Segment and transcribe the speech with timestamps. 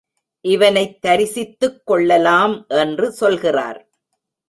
[0.41, 3.89] இவனைத் தரிசித்துக் கொள்ளலாம் என்று சொல்கிறார்.